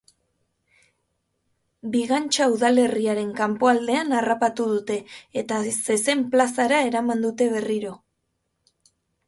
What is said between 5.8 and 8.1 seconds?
zezen-plazara eraman dute berriro.